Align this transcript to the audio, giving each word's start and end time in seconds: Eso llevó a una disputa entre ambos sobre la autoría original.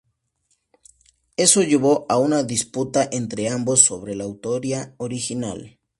Eso 1.37 1.61
llevó 1.61 2.07
a 2.09 2.17
una 2.17 2.41
disputa 2.41 3.07
entre 3.11 3.49
ambos 3.49 3.81
sobre 3.83 4.15
la 4.15 4.23
autoría 4.23 4.95
original. 4.97 5.77